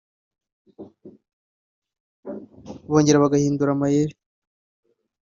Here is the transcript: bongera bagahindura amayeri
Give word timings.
bongera 2.89 3.21
bagahindura 3.23 3.69
amayeri 3.73 4.13